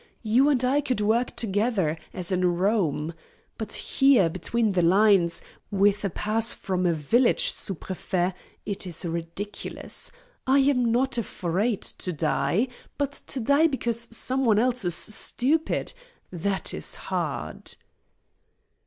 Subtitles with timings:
[0.23, 3.13] You and I could work together, as in Rome.
[3.59, 8.33] But here, between the lines, with a pass from a village sous prefet,
[8.65, 10.11] it is ridiculous.
[10.47, 12.67] I am not afraid to die.
[12.97, 15.93] But to die because some one else is stupid,
[16.31, 17.75] that is hard."